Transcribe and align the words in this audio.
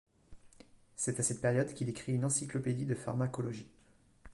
C’est 0.95 1.19
à 1.19 1.21
cette 1.21 1.41
période 1.41 1.71
qu’il 1.75 1.87
écrit 1.87 2.13
une 2.15 2.25
encyclopédie 2.25 2.87
de 2.87 2.95
pharmacologie. 2.95 3.69